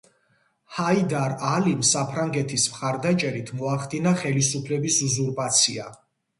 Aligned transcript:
ჰაიდარ 0.77 1.35
ალიმ 1.49 1.83
საფრანგეთის 1.91 2.67
მხარდაჭერით 2.73 3.53
მოახდინა 3.61 4.17
ხელისუფლების 4.25 5.01
უზურპაცია. 5.13 5.91